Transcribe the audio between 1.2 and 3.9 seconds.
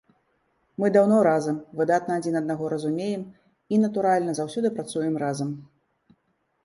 разам, выдатна адзін аднаго разумеем і,